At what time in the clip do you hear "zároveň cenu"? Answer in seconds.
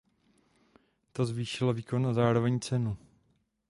2.19-2.91